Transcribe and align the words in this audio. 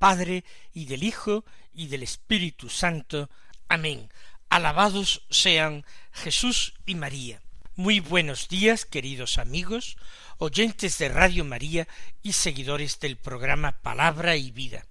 Padre 0.00 0.44
y 0.72 0.86
del 0.86 1.02
Hijo 1.02 1.44
y 1.74 1.88
del 1.88 2.02
Espíritu 2.02 2.70
Santo. 2.70 3.28
Amén. 3.68 4.10
Alabados 4.48 5.26
sean 5.28 5.84
Jesús 6.10 6.72
y 6.86 6.94
María. 6.94 7.42
Muy 7.76 8.00
buenos 8.00 8.48
días, 8.48 8.86
queridos 8.86 9.36
amigos, 9.36 9.98
oyentes 10.38 10.96
de 10.96 11.10
Radio 11.10 11.44
María 11.44 11.86
y 12.22 12.32
seguidores 12.32 12.98
del 12.98 13.18
programa 13.18 13.82
Palabra 13.82 14.36
y 14.36 14.50
Vida. 14.52 14.86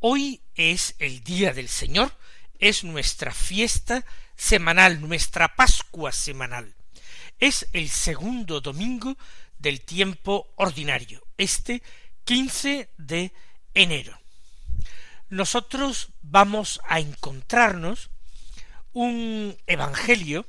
Hoy 0.00 0.42
es 0.54 0.96
el 0.98 1.24
Día 1.24 1.54
del 1.54 1.70
Señor, 1.70 2.12
es 2.58 2.84
nuestra 2.84 3.32
fiesta 3.32 4.04
semanal, 4.36 5.00
nuestra 5.00 5.56
Pascua 5.56 6.12
semanal. 6.12 6.74
Es 7.38 7.68
el 7.72 7.88
segundo 7.88 8.60
domingo 8.60 9.16
del 9.58 9.80
tiempo 9.80 10.52
ordinario. 10.56 11.26
Este 11.38 11.82
15 12.24 12.90
de 12.98 13.32
enero. 13.74 14.18
Nosotros 15.28 16.10
vamos 16.22 16.80
a 16.88 17.00
encontrarnos 17.00 18.10
un 18.92 19.56
evangelio 19.66 20.46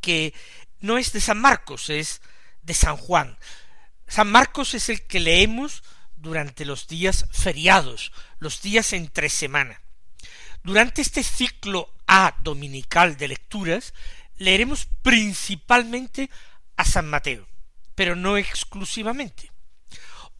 que 0.00 0.34
no 0.80 0.98
es 0.98 1.12
de 1.12 1.20
San 1.20 1.38
Marcos, 1.38 1.90
es 1.90 2.22
de 2.62 2.74
San 2.74 2.96
Juan. 2.96 3.38
San 4.08 4.30
Marcos 4.30 4.74
es 4.74 4.88
el 4.88 5.06
que 5.06 5.20
leemos 5.20 5.82
durante 6.16 6.64
los 6.64 6.88
días 6.88 7.26
feriados, 7.32 8.12
los 8.38 8.62
días 8.62 8.92
entre 8.92 9.28
semana. 9.28 9.80
Durante 10.62 11.02
este 11.02 11.22
ciclo 11.22 11.92
A 12.06 12.36
dominical 12.42 13.16
de 13.16 13.28
lecturas, 13.28 13.94
leeremos 14.38 14.86
principalmente 15.02 16.30
a 16.76 16.84
San 16.84 17.08
Mateo, 17.08 17.46
pero 17.94 18.16
no 18.16 18.36
exclusivamente. 18.36 19.51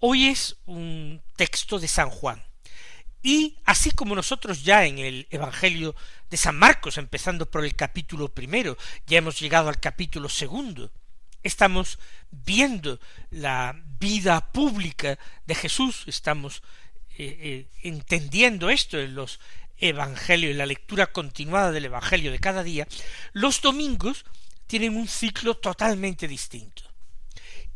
Hoy 0.05 0.27
es 0.27 0.57
un 0.67 1.23
texto 1.37 1.79
de 1.79 1.87
San 1.87 2.11
Juan. 2.11 2.43
Y 3.23 3.59
así 3.65 3.93
como 3.93 4.17
nosotros 4.17 4.65
ya 4.65 4.85
en 4.85 4.99
el 4.99 5.29
Evangelio 5.31 5.95
de 6.29 6.37
San 6.37 6.57
Marcos, 6.57 6.99
empezando 6.99 7.49
por 7.49 7.65
el 7.65 7.77
capítulo 7.77 8.29
primero, 8.29 8.77
ya 9.07 9.19
hemos 9.19 9.39
llegado 9.39 9.69
al 9.69 9.79
capítulo 9.79 10.29
segundo, 10.29 10.91
estamos 11.45 12.01
viendo 12.33 12.99
la 13.31 13.81
vida 14.01 14.51
pública 14.51 15.21
de 15.47 15.55
Jesús, 15.55 16.03
estamos 16.09 16.65
eh, 17.17 17.39
eh, 17.41 17.67
entendiendo 17.85 18.71
esto 18.71 18.99
en 18.99 19.15
los 19.15 19.39
evangelios, 19.77 20.51
en 20.51 20.59
la 20.59 20.67
lectura 20.67 21.13
continuada 21.13 21.71
del 21.71 21.85
Evangelio 21.85 22.33
de 22.33 22.41
cada 22.41 22.65
día, 22.65 22.89
los 23.35 23.63
domingos 23.63 24.25
tienen 24.67 24.97
un 24.97 25.07
ciclo 25.07 25.59
totalmente 25.59 26.27
distinto 26.27 26.92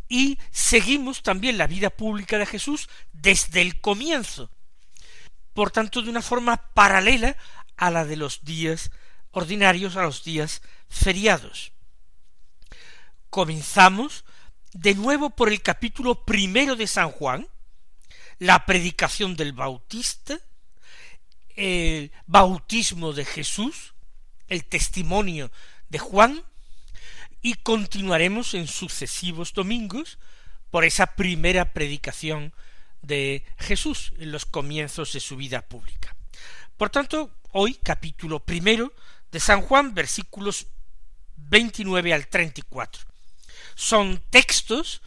y 0.08 0.38
seguimos 0.50 1.22
también 1.22 1.58
la 1.58 1.66
vida 1.66 1.90
pública 1.90 2.38
de 2.38 2.46
Jesús 2.46 2.88
desde 3.12 3.62
el 3.62 3.80
comienzo, 3.80 4.50
por 5.52 5.70
tanto 5.70 6.02
de 6.02 6.10
una 6.10 6.22
forma 6.22 6.56
paralela 6.74 7.36
a 7.76 7.90
la 7.90 8.04
de 8.04 8.16
los 8.16 8.44
días 8.44 8.90
ordinarios, 9.30 9.96
a 9.96 10.02
los 10.02 10.24
días 10.24 10.62
feriados. 10.88 11.72
Comenzamos 13.30 14.24
de 14.72 14.94
nuevo 14.94 15.30
por 15.30 15.48
el 15.48 15.62
capítulo 15.62 16.24
primero 16.24 16.76
de 16.76 16.86
San 16.86 17.10
Juan, 17.10 17.48
la 18.38 18.66
predicación 18.66 19.36
del 19.36 19.52
Bautista, 19.52 20.38
el 21.54 22.12
bautismo 22.26 23.12
de 23.12 23.24
Jesús, 23.24 23.94
el 24.48 24.64
testimonio 24.64 25.50
de 25.88 25.98
Juan, 25.98 26.44
y 27.42 27.54
continuaremos 27.54 28.54
en 28.54 28.66
sucesivos 28.66 29.52
domingos 29.52 30.18
por 30.70 30.84
esa 30.84 31.14
primera 31.14 31.72
predicación 31.72 32.52
de 33.02 33.44
Jesús 33.58 34.12
en 34.18 34.32
los 34.32 34.44
comienzos 34.44 35.12
de 35.12 35.20
su 35.20 35.36
vida 35.36 35.62
pública. 35.62 36.16
Por 36.76 36.90
tanto, 36.90 37.30
hoy 37.52 37.74
capítulo 37.74 38.40
primero 38.40 38.92
de 39.30 39.40
San 39.40 39.62
Juan, 39.62 39.94
versículos 39.94 40.66
29 41.36 42.12
al 42.12 42.26
34. 42.26 43.02
Son 43.74 44.22
textos 44.30 45.02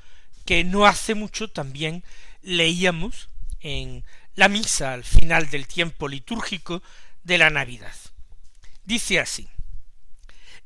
que 0.46 0.64
no 0.64 0.86
hace 0.86 1.16
mucho 1.16 1.50
también 1.50 2.04
leíamos 2.42 3.30
en 3.60 4.06
la 4.36 4.48
misa 4.48 4.94
al 4.94 5.04
final 5.04 5.50
del 5.50 5.68
tiempo 5.68 6.08
litúrgico 6.08 6.82
de 7.24 7.38
la 7.38 7.50
Navidad. 7.50 7.94
Dice 8.86 9.20
así 9.20 9.48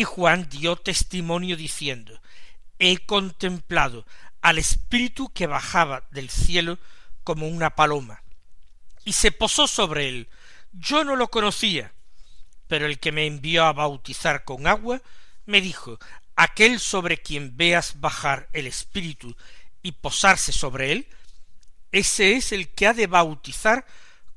Y 0.00 0.04
Juan 0.04 0.48
dio 0.48 0.76
testimonio 0.76 1.58
diciendo, 1.58 2.22
he 2.78 3.04
contemplado 3.04 4.06
al 4.40 4.56
Espíritu 4.56 5.30
que 5.34 5.46
bajaba 5.46 6.04
del 6.10 6.30
cielo 6.30 6.78
como 7.22 7.46
una 7.46 7.76
paloma, 7.76 8.22
y 9.04 9.12
se 9.12 9.30
posó 9.30 9.66
sobre 9.66 10.08
él. 10.08 10.28
Yo 10.72 11.04
no 11.04 11.16
lo 11.16 11.28
conocía, 11.28 11.92
pero 12.66 12.86
el 12.86 12.98
que 12.98 13.12
me 13.12 13.26
envió 13.26 13.66
a 13.66 13.74
bautizar 13.74 14.46
con 14.46 14.66
agua 14.66 15.02
me 15.44 15.60
dijo, 15.60 15.98
aquel 16.34 16.80
sobre 16.80 17.18
quien 17.18 17.58
veas 17.58 18.00
bajar 18.00 18.48
el 18.54 18.66
Espíritu 18.66 19.36
y 19.82 19.92
posarse 19.92 20.50
sobre 20.50 20.92
él, 20.92 21.08
ese 21.92 22.36
es 22.36 22.52
el 22.52 22.70
que 22.70 22.86
ha 22.86 22.94
de 22.94 23.06
bautizar 23.06 23.84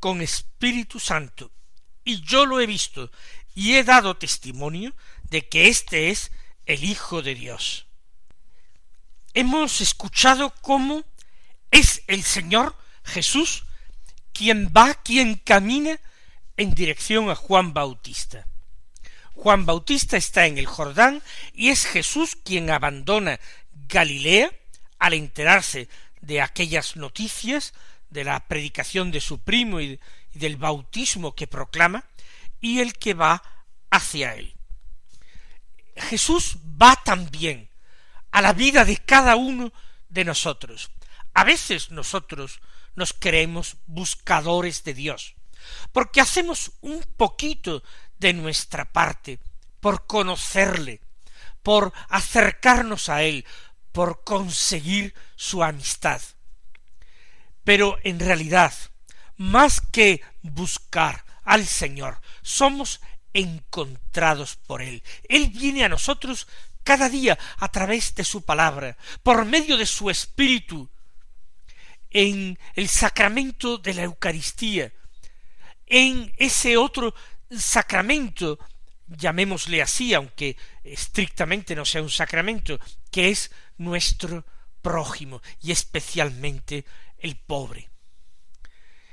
con 0.01 0.21
Espíritu 0.21 0.99
Santo. 0.99 1.51
Y 2.03 2.19
yo 2.19 2.45
lo 2.45 2.59
he 2.59 2.65
visto, 2.65 3.09
y 3.55 3.75
he 3.75 3.85
dado 3.85 4.17
testimonio 4.17 4.93
de 5.33 5.47
que 5.49 5.67
éste 5.67 6.11
es 6.11 6.31
el 6.67 6.83
Hijo 6.83 7.23
de 7.23 7.33
Dios. 7.33 7.87
Hemos 9.33 9.81
escuchado 9.81 10.53
cómo 10.61 11.03
es 11.71 12.03
el 12.05 12.21
Señor 12.23 12.75
Jesús 13.03 13.63
quien 14.31 14.71
va, 14.77 14.93
quien 14.93 15.33
camina 15.33 15.99
en 16.55 16.75
dirección 16.75 17.31
a 17.31 17.35
Juan 17.35 17.73
Bautista. 17.73 18.45
Juan 19.33 19.65
Bautista 19.65 20.17
está 20.17 20.45
en 20.45 20.59
el 20.59 20.67
Jordán 20.67 21.23
y 21.51 21.69
es 21.69 21.87
Jesús 21.87 22.35
quien 22.35 22.69
abandona 22.69 23.39
Galilea 23.87 24.51
al 24.99 25.15
enterarse 25.15 25.89
de 26.21 26.41
aquellas 26.41 26.95
noticias 26.95 27.73
de 28.11 28.23
la 28.23 28.47
predicación 28.47 29.09
de 29.09 29.19
su 29.19 29.39
primo 29.39 29.81
y, 29.81 29.99
del 30.35 30.57
bautismo 30.57 31.33
que 31.33 31.47
proclama 31.47 32.05
y 32.61 32.81
el 32.81 32.93
que 32.93 33.15
va 33.15 33.41
hacia 33.89 34.35
él. 34.35 34.53
Jesús 35.95 36.57
va 36.81 36.95
también 37.03 37.69
a 38.31 38.41
la 38.41 38.53
vida 38.53 38.85
de 38.85 38.97
cada 38.97 39.35
uno 39.35 39.71
de 40.09 40.25
nosotros. 40.25 40.91
A 41.33 41.43
veces 41.43 41.91
nosotros 41.91 42.59
nos 42.95 43.13
creemos 43.13 43.77
buscadores 43.85 44.83
de 44.83 44.93
Dios, 44.93 45.35
porque 45.91 46.21
hacemos 46.21 46.71
un 46.81 47.01
poquito 47.17 47.83
de 48.19 48.33
nuestra 48.33 48.91
parte 48.91 49.39
por 49.79 50.05
conocerle, 50.05 51.01
por 51.61 51.93
acercarnos 52.09 53.09
a 53.09 53.23
Él, 53.23 53.45
por 53.91 54.23
conseguir 54.23 55.13
su 55.35 55.63
amistad. 55.63 56.21
Pero 57.63 57.97
en 58.03 58.19
realidad, 58.19 58.73
más 59.37 59.81
que 59.81 60.21
buscar 60.41 61.25
al 61.43 61.65
Señor, 61.65 62.19
somos 62.41 63.01
encontrados 63.33 64.55
por 64.55 64.81
Él. 64.81 65.03
Él 65.27 65.49
viene 65.49 65.83
a 65.83 65.89
nosotros 65.89 66.47
cada 66.83 67.09
día 67.09 67.37
a 67.57 67.69
través 67.69 68.13
de 68.15 68.23
su 68.23 68.43
palabra, 68.43 68.97
por 69.23 69.45
medio 69.45 69.77
de 69.77 69.85
su 69.85 70.09
Espíritu, 70.09 70.89
en 72.09 72.59
el 72.75 72.87
sacramento 72.89 73.77
de 73.77 73.93
la 73.95 74.03
Eucaristía, 74.03 74.93
en 75.87 76.31
ese 76.37 76.77
otro 76.77 77.15
sacramento, 77.49 78.59
llamémosle 79.07 79.81
así, 79.81 80.13
aunque 80.13 80.55
estrictamente 80.83 81.75
no 81.75 81.85
sea 81.85 82.01
un 82.01 82.09
sacramento, 82.09 82.79
que 83.11 83.29
es 83.29 83.51
nuestro 83.77 84.45
prójimo 84.81 85.41
y 85.61 85.71
especialmente 85.71 86.85
el 87.17 87.35
pobre. 87.35 87.89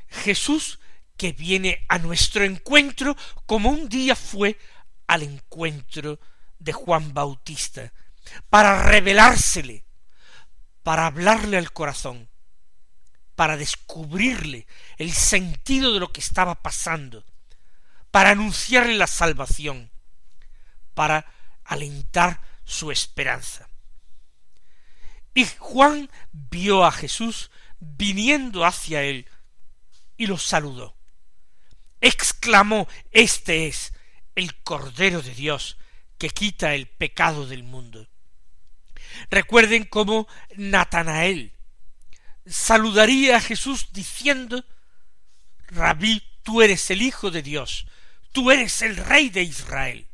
Jesús 0.09 0.81
que 1.21 1.33
viene 1.33 1.85
a 1.91 1.99
nuestro 1.99 2.45
encuentro 2.45 3.15
como 3.45 3.69
un 3.69 3.91
día 3.91 4.17
fue 4.17 4.59
al 5.07 5.23
encuentro 5.23 6.19
de 6.59 6.73
Juan 6.73 7.13
Bautista, 7.13 7.93
para 8.49 8.85
revelársele, 8.85 9.85
para 10.83 11.05
hablarle 11.05 11.59
al 11.59 11.75
corazón, 11.75 12.31
para 13.35 13.59
descubrirle 13.59 14.67
el 14.97 15.13
sentido 15.13 15.93
de 15.93 16.01
lo 16.01 16.11
que 16.11 16.23
estaba 16.23 16.63
pasando, 16.63 17.27
para 18.11 18.31
anunciarle 18.31 18.95
la 18.95 19.07
salvación, 19.07 19.91
para 20.95 21.27
alentar 21.65 22.41
su 22.65 22.91
esperanza. 22.91 23.69
Y 25.35 25.45
Juan 25.59 26.11
vio 26.33 26.87
a 26.87 26.91
Jesús 26.91 27.51
viniendo 27.79 28.65
hacia 28.65 29.03
él 29.03 29.29
y 30.17 30.27
lo 30.27 30.39
saludó. 30.39 30.99
Exclamó, 32.01 32.89
Este 33.11 33.67
es 33.67 33.93
el 34.35 34.57
Cordero 34.63 35.23
de 35.23 35.35
Dios 35.35 35.77
que 36.19 36.31
quita 36.31 36.75
el 36.75 36.87
pecado 36.87 37.47
del 37.47 37.63
mundo. 37.63 38.09
Recuerden 39.31 39.85
cómo 39.85 40.29
Natanael 40.57 41.53
saludaría 42.47 43.37
a 43.37 43.41
Jesús 43.41 43.89
diciendo, 43.93 44.65
Rabí, 45.69 46.23
tú 46.43 46.63
eres 46.63 46.91
el 46.91 47.03
Hijo 47.03 47.31
de 47.31 47.43
Dios, 47.43 47.87
tú 48.33 48.51
eres 48.51 48.83
el 48.83 48.97
Rey 48.97 49.31
de 49.31 49.43
Israel. 49.43 50.07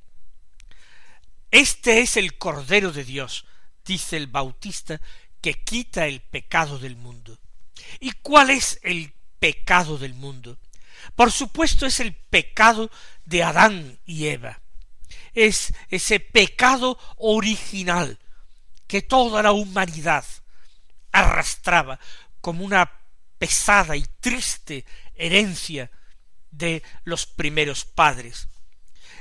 Este 1.51 2.01
es 2.01 2.17
el 2.17 2.37
Cordero 2.37 2.93
de 2.93 3.05
Dios, 3.05 3.47
dice 3.85 4.17
el 4.17 4.27
Bautista, 4.27 5.01
que 5.41 5.55
quita 5.55 6.07
el 6.07 6.21
pecado 6.21 6.79
del 6.79 6.97
mundo. 6.97 7.39
¿Y 8.01 8.13
cuál 8.13 8.51
es 8.51 8.81
el 8.83 9.13
pecado 9.39 9.99
del 9.99 10.15
mundo? 10.15 10.59
Por 11.17 11.33
supuesto 11.33 11.87
es 11.87 11.99
el 12.01 12.15
pecado 12.15 12.91
de 13.25 13.43
Adán 13.43 13.99
y 14.05 14.27
Eva. 14.27 14.61
Es 15.33 15.73
ese 15.89 16.21
pecado 16.21 16.99
original 17.17 18.19
que 18.87 19.03
toda 19.03 19.43
la 19.43 19.53
humanidad 19.53 20.25
arrastraba 21.13 21.99
como 22.41 22.65
una 22.65 22.93
pesada 23.39 23.97
y 23.97 24.05
triste 24.21 24.85
herencia 25.15 25.91
de 26.51 26.83
los 27.05 27.27
primeros 27.27 27.87
padres. 27.87 28.49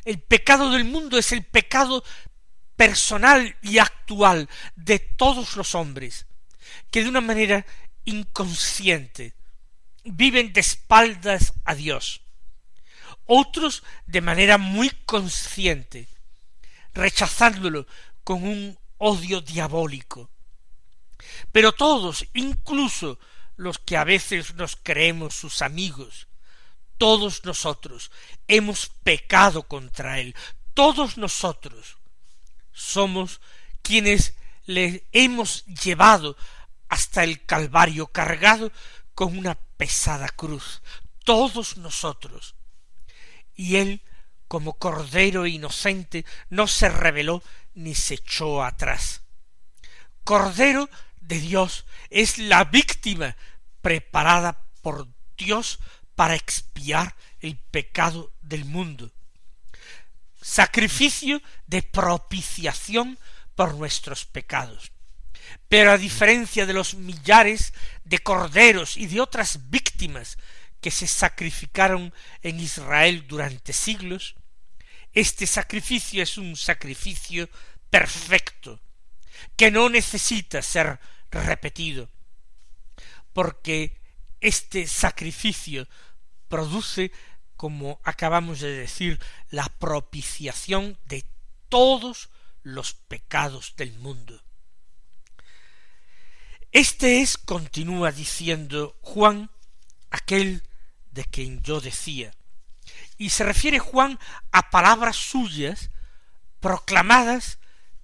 El 0.03 0.19
pecado 0.19 0.71
del 0.71 0.83
mundo 0.83 1.17
es 1.17 1.31
el 1.31 1.43
pecado 1.43 2.03
personal 2.75 3.57
y 3.61 3.77
actual 3.77 4.49
de 4.75 4.99
todos 4.99 5.55
los 5.55 5.75
hombres, 5.75 6.25
que 6.91 7.03
de 7.03 7.09
una 7.09 7.21
manera 7.21 7.65
inconsciente 8.03 9.33
viven 10.05 10.53
de 10.53 10.61
espaldas 10.61 11.53
a 11.65 11.75
Dios, 11.75 12.21
otros 13.25 13.83
de 14.05 14.21
manera 14.21 14.57
muy 14.57 14.89
consciente, 15.05 16.07
rechazándolo 16.93 17.87
con 18.23 18.43
un 18.43 18.77
odio 18.97 19.41
diabólico. 19.41 20.29
Pero 21.51 21.71
todos, 21.73 22.25
incluso 22.33 23.19
los 23.57 23.79
que 23.79 23.97
a 23.97 24.03
veces 24.03 24.55
nos 24.55 24.75
creemos 24.75 25.35
sus 25.35 25.61
amigos, 25.61 26.27
todos 26.97 27.43
nosotros 27.43 28.11
hemos 28.47 28.89
pecado 29.03 29.63
contra 29.63 30.19
Él, 30.19 30.35
todos 30.73 31.17
nosotros 31.17 31.97
somos 32.71 33.41
quienes 33.81 34.35
le 34.65 35.05
hemos 35.11 35.65
llevado 35.65 36.37
hasta 36.89 37.23
el 37.23 37.45
Calvario 37.45 38.07
cargado 38.07 38.71
con 39.15 39.37
una 39.37 39.55
pesada 39.55 40.29
cruz, 40.29 40.81
todos 41.23 41.77
nosotros. 41.77 42.55
Y 43.55 43.77
Él, 43.77 44.01
como 44.47 44.77
Cordero 44.77 45.47
inocente, 45.47 46.25
no 46.49 46.67
se 46.67 46.89
rebeló 46.89 47.41
ni 47.73 47.95
se 47.95 48.15
echó 48.15 48.63
atrás. 48.63 49.21
Cordero 50.23 50.89
de 51.21 51.39
Dios 51.39 51.85
es 52.09 52.37
la 52.37 52.65
víctima 52.65 53.35
preparada 53.81 54.61
por 54.81 55.07
Dios 55.37 55.79
para 56.15 56.35
expiar 56.35 57.15
el 57.39 57.57
pecado 57.57 58.33
del 58.41 58.65
mundo. 58.65 59.11
Sacrificio 60.41 61.41
de 61.67 61.83
propiciación 61.83 63.17
por 63.55 63.75
nuestros 63.75 64.25
pecados. 64.25 64.91
Pero 65.69 65.91
a 65.91 65.97
diferencia 65.97 66.65
de 66.65 66.73
los 66.73 66.95
millares 66.95 67.73
de 68.03 68.19
corderos 68.19 68.97
y 68.97 69.07
de 69.07 69.21
otras 69.21 69.69
víctimas 69.69 70.37
que 70.81 70.91
se 70.91 71.07
sacrificaron 71.07 72.13
en 72.41 72.59
Israel 72.59 73.25
durante 73.27 73.73
siglos, 73.73 74.35
este 75.13 75.47
sacrificio 75.47 76.21
es 76.21 76.37
un 76.37 76.55
sacrificio 76.55 77.49
perfecto, 77.89 78.81
que 79.55 79.71
no 79.71 79.89
necesita 79.89 80.61
ser 80.61 80.99
repetido, 81.31 82.09
porque 83.33 83.97
este 84.41 84.85
sacrificio 84.87 85.87
produce, 86.47 87.11
como 87.55 87.99
acabamos 88.03 88.59
de 88.59 88.71
decir, 88.71 89.19
la 89.49 89.67
propiciación 89.79 90.99
de 91.05 91.25
todos 91.69 92.29
los 92.61 92.93
pecados 92.93 93.73
del 93.77 93.93
mundo. 93.93 94.44
Este 96.75 97.21
es, 97.21 97.37
continúa 97.37 98.11
diciendo 98.11 98.97
Juan, 99.01 99.49
aquel 100.09 100.61
de 101.09 101.23
quien 101.23 101.61
yo 101.61 101.79
decía. 101.79 102.33
Y 103.17 103.29
se 103.29 103.45
refiere 103.45 103.79
Juan 103.79 104.19
a 104.51 104.71
palabras 104.71 105.15
suyas 105.15 105.89
proclamadas 106.59 107.59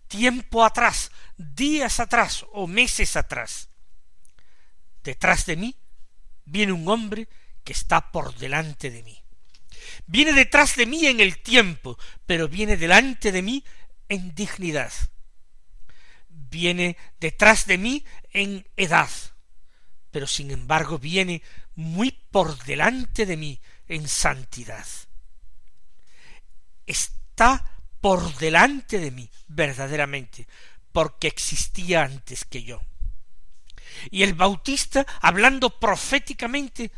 tiempo 0.07 0.63
atrás, 0.63 1.11
días 1.35 1.99
atrás 1.99 2.45
o 2.53 2.65
meses 2.65 3.17
atrás. 3.17 3.67
Detrás 5.03 5.45
de 5.45 5.57
mí 5.57 5.75
viene 6.45 6.71
un 6.71 6.87
hombre 6.87 7.27
que 7.65 7.73
está 7.73 8.09
por 8.09 8.33
delante 8.37 8.89
de 8.89 9.03
mí. 9.03 9.21
Viene 10.05 10.31
detrás 10.31 10.77
de 10.77 10.85
mí 10.85 11.07
en 11.07 11.19
el 11.19 11.39
tiempo, 11.39 11.99
pero 12.25 12.47
viene 12.47 12.77
delante 12.77 13.33
de 13.33 13.41
mí 13.41 13.65
en 14.07 14.33
dignidad 14.33 14.93
viene 16.51 16.97
detrás 17.19 17.65
de 17.65 17.79
mí 17.79 18.05
en 18.31 18.67
edad, 18.77 19.09
pero 20.11 20.27
sin 20.27 20.51
embargo 20.51 20.99
viene 20.99 21.41
muy 21.75 22.11
por 22.11 22.63
delante 22.65 23.25
de 23.25 23.37
mí 23.37 23.59
en 23.87 24.07
santidad. 24.07 24.85
Está 26.85 27.81
por 28.01 28.37
delante 28.37 28.99
de 28.99 29.11
mí 29.11 29.29
verdaderamente, 29.47 30.47
porque 30.91 31.27
existía 31.27 32.03
antes 32.03 32.45
que 32.45 32.63
yo. 32.63 32.81
Y 34.09 34.23
el 34.23 34.33
Bautista, 34.33 35.05
hablando 35.21 35.79
proféticamente, 35.79 36.91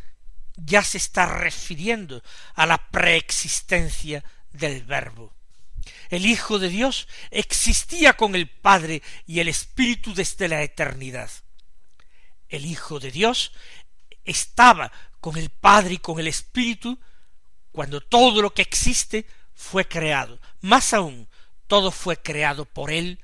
ya 0.56 0.84
se 0.84 0.98
está 0.98 1.26
refiriendo 1.26 2.24
a 2.56 2.66
la 2.66 2.90
preexistencia 2.90 4.24
del 4.52 4.84
Verbo. 4.84 5.34
El 6.10 6.26
Hijo 6.26 6.60
de 6.60 6.70
Dios 6.70 7.08
existía 7.32 8.14
con 8.14 8.36
el 8.36 8.50
Padre 8.50 9.02
y 9.26 9.40
el 9.40 9.48
Espíritu 9.48 10.14
desde 10.14 10.48
la 10.48 10.62
eternidad. 10.64 11.30
El 12.50 12.66
Hijo 12.66 13.00
de 13.00 13.12
Dios 13.12 13.52
estaba 14.26 14.92
con 15.20 15.38
el 15.38 15.50
Padre 15.50 15.96
y 15.96 15.98
con 15.98 16.20
el 16.20 16.28
Espíritu 16.28 17.00
cuando 17.72 18.02
todo 18.02 18.42
lo 18.42 18.54
que 18.54 18.62
existe 18.62 19.26
fue 19.54 19.88
creado. 19.88 20.40
Más 20.62 20.94
aún, 20.94 21.28
todo 21.68 21.92
fue 21.92 22.18
creado 22.18 22.66
por 22.66 22.92
Él 22.92 23.20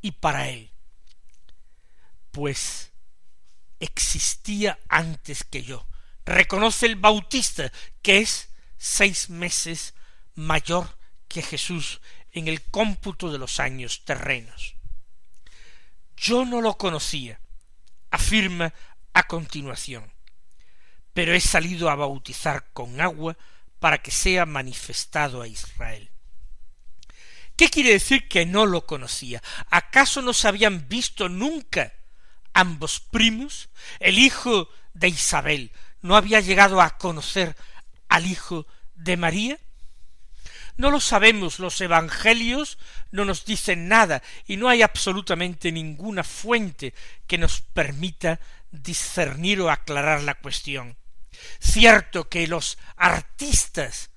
y 0.00 0.12
para 0.12 0.48
Él. 0.48 0.70
Pues 2.30 2.90
existía 3.78 4.78
antes 4.88 5.44
que 5.44 5.62
yo. 5.62 5.86
Reconoce 6.24 6.86
el 6.86 6.96
Bautista 6.96 7.70
que 8.02 8.18
es 8.18 8.48
seis 8.76 9.30
meses 9.30 9.94
mayor 10.34 10.98
que 11.34 11.42
Jesús 11.42 12.00
en 12.30 12.46
el 12.46 12.62
cómputo 12.62 13.32
de 13.32 13.38
los 13.38 13.58
años 13.58 14.04
terrenos. 14.04 14.76
Yo 16.16 16.44
no 16.44 16.60
lo 16.60 16.78
conocía, 16.78 17.40
afirma 18.12 18.72
a 19.12 19.24
continuación, 19.24 20.12
pero 21.12 21.34
he 21.34 21.40
salido 21.40 21.90
a 21.90 21.96
bautizar 21.96 22.66
con 22.72 23.00
agua 23.00 23.36
para 23.80 23.98
que 23.98 24.12
sea 24.12 24.46
manifestado 24.46 25.42
a 25.42 25.48
Israel. 25.48 26.08
¿Qué 27.56 27.68
quiere 27.68 27.90
decir 27.90 28.28
que 28.28 28.46
no 28.46 28.64
lo 28.64 28.86
conocía? 28.86 29.42
¿Acaso 29.70 30.22
no 30.22 30.34
se 30.34 30.46
habían 30.46 30.88
visto 30.88 31.28
nunca 31.28 31.94
ambos 32.52 33.00
primos? 33.00 33.70
El 33.98 34.20
hijo 34.20 34.68
de 34.92 35.08
Isabel 35.08 35.72
no 36.00 36.14
había 36.14 36.38
llegado 36.38 36.80
a 36.80 36.96
conocer 36.96 37.56
al 38.08 38.24
Hijo 38.26 38.68
de 38.94 39.16
María? 39.16 39.58
No 40.76 40.90
lo 40.90 41.00
sabemos, 41.00 41.60
los 41.60 41.80
evangelios 41.80 42.78
no 43.12 43.24
nos 43.24 43.44
dicen 43.44 43.88
nada 43.88 44.22
y 44.46 44.56
no 44.56 44.68
hay 44.68 44.82
absolutamente 44.82 45.70
ninguna 45.70 46.24
fuente 46.24 46.94
que 47.26 47.38
nos 47.38 47.60
permita 47.60 48.40
discernir 48.72 49.60
o 49.60 49.70
aclarar 49.70 50.22
la 50.22 50.34
cuestión. 50.34 50.96
Cierto 51.60 52.28
que 52.28 52.46
los 52.48 52.78
artistas 52.96 54.10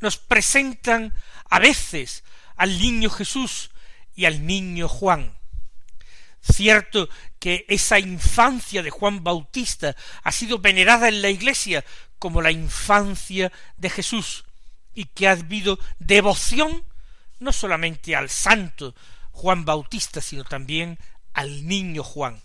nos 0.00 0.16
presentan 0.16 1.12
a 1.48 1.58
veces 1.58 2.22
al 2.56 2.78
niño 2.78 3.10
Jesús 3.10 3.70
y 4.14 4.24
al 4.24 4.46
niño 4.46 4.88
Juan. 4.88 5.36
Cierto 6.40 7.08
que 7.40 7.64
esa 7.68 7.98
infancia 7.98 8.82
de 8.82 8.90
Juan 8.90 9.24
Bautista 9.24 9.96
ha 10.22 10.30
sido 10.30 10.58
venerada 10.58 11.08
en 11.08 11.22
la 11.22 11.30
Iglesia 11.30 11.84
como 12.18 12.40
la 12.40 12.52
infancia 12.52 13.52
de 13.76 13.90
Jesús, 13.90 14.44
y 14.96 15.04
que 15.04 15.28
ha 15.28 15.32
habido 15.32 15.78
devoción 16.00 16.82
no 17.38 17.52
solamente 17.52 18.16
al 18.16 18.30
santo 18.30 18.94
Juan 19.30 19.64
Bautista, 19.66 20.20
sino 20.20 20.42
también 20.42 20.98
al 21.34 21.66
niño 21.66 22.02
Juan. 22.02 22.40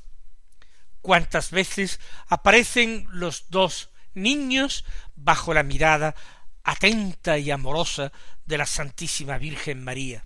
Cuántas 1.01 1.49
veces 1.49 1.99
aparecen 2.27 3.07
los 3.09 3.49
dos 3.49 3.89
niños 4.13 4.83
bajo 5.15 5.53
la 5.53 5.63
mirada 5.63 6.13
atenta 6.63 7.37
y 7.37 7.49
amorosa 7.49 8.11
de 8.45 8.57
la 8.57 8.65
Santísima 8.65 9.37
Virgen 9.37 9.81
María. 9.83 10.25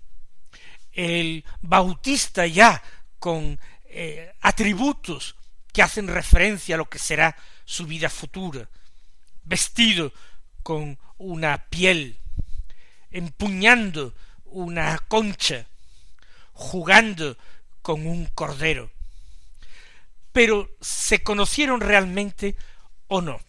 El 0.92 1.44
Bautista 1.62 2.44
ya 2.44 2.82
con 3.20 3.60
eh, 3.84 4.34
atributos 4.40 5.36
que 5.72 5.82
hacen 5.82 6.08
referencia 6.08 6.74
a 6.74 6.78
lo 6.78 6.88
que 6.88 6.98
será 6.98 7.36
su 7.64 7.86
vida 7.86 8.10
futura, 8.10 8.68
vestido 9.44 10.12
con 10.66 10.98
una 11.16 11.68
piel, 11.70 12.18
empuñando 13.12 14.16
una 14.46 14.98
concha, 14.98 15.64
jugando 16.54 17.38
con 17.82 18.04
un 18.04 18.26
cordero. 18.26 18.90
Pero 20.32 20.68
¿se 20.80 21.22
conocieron 21.22 21.80
realmente 21.80 22.56
o 23.06 23.20
no? 23.20 23.40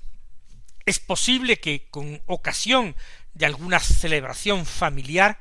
Es 0.85 0.99
posible 0.99 1.59
que 1.59 1.87
con 1.89 2.21
ocasión 2.27 2.95
de 3.33 3.47
alguna 3.47 3.79
celebración 3.79 4.67
familiar 4.67 5.39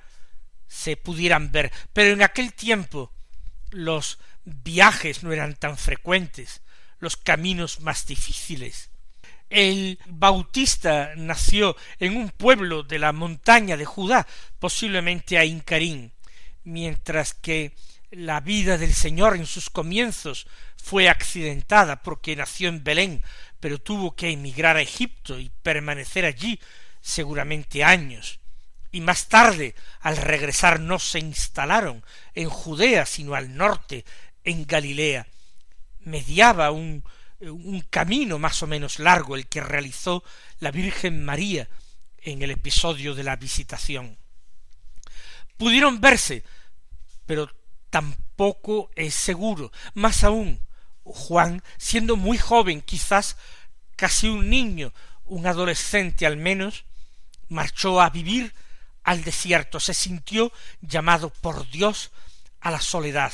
se 0.67 0.97
pudieran 0.97 1.53
ver, 1.53 1.71
pero 1.93 2.15
en 2.15 2.23
aquel 2.23 2.55
tiempo 2.55 3.13
los 3.71 4.19
viajes 4.47 5.23
no 5.23 5.31
eran 5.31 5.55
tan 5.55 5.77
frecuentes, 5.77 6.63
los 7.01 7.19
caminos 7.19 7.81
más 7.81 8.07
difíciles, 8.07 8.89
el 9.51 9.99
Bautista 10.07 11.13
nació 11.17 11.77
en 11.99 12.17
un 12.17 12.31
pueblo 12.31 12.83
de 12.83 12.99
la 12.99 13.13
montaña 13.13 13.77
de 13.77 13.85
Judá, 13.85 14.27
posiblemente 14.59 15.39
a 15.39 15.45
Incarín, 15.45 16.13
mientras 16.65 17.35
que 17.35 17.75
la 18.11 18.41
vida 18.41 18.79
del 18.79 18.95
Señor 18.95 19.37
en 19.37 19.47
sus 19.47 19.71
comienzos 19.71 20.47
fue 20.77 21.09
accidentada 21.09 22.03
porque 22.03 22.37
nació 22.37 22.69
en 22.69 22.85
Belén, 22.85 23.23
pero 23.61 23.79
tuvo 23.79 24.15
que 24.15 24.31
emigrar 24.31 24.77
a 24.77 24.83
Egipto 24.83 25.39
y 25.39 25.51
permanecer 25.63 26.25
allí 26.25 26.61
seguramente 27.01 27.85
años. 27.85 28.41
Y 28.93 29.01
más 29.01 29.29
tarde, 29.29 29.75
al 30.01 30.17
regresar, 30.17 30.81
no 30.81 30.99
se 30.99 31.19
instalaron 31.19 32.05
en 32.35 32.49
Judea, 32.49 33.05
sino 33.05 33.35
al 33.35 33.55
norte, 33.55 34.05
en 34.45 34.65
Galilea. 34.67 35.27
Mediaba 36.01 36.71
un 36.71 37.05
un 37.41 37.81
camino 37.91 38.39
más 38.39 38.63
o 38.63 38.67
menos 38.67 38.99
largo 38.99 39.37
el 39.37 39.47
que 39.47 39.61
realizó 39.61 40.25
la 40.59 40.71
Virgen 40.71 41.25
María 41.25 41.69
en 42.19 42.43
el 42.43 42.51
episodio 42.51 43.15
de 43.15 43.25
la 43.25 43.37
visitación. 43.37 44.19
Pudieron 45.57 46.01
verse, 46.01 46.45
pero 47.25 47.51
tampoco 47.91 48.91
es 48.95 49.15
seguro. 49.15 49.73
Más 49.95 50.25
aún, 50.25 50.61
Juan, 51.05 51.63
siendo 51.79 52.17
muy 52.17 52.39
joven, 52.39 52.83
quizás 52.83 53.37
casi 53.97 54.29
un 54.29 54.51
niño, 54.51 54.93
un 55.25 55.47
adolescente 55.47 56.27
al 56.27 56.37
menos, 56.37 56.85
marchó 57.49 58.01
a 58.01 58.11
vivir 58.11 58.55
al 59.05 59.23
desierto, 59.23 59.79
se 59.79 59.95
sintió 59.95 60.53
llamado 60.81 61.31
por 61.31 61.69
Dios 61.71 62.11
a 62.61 62.71
la 62.71 62.81
soledad, 62.81 63.33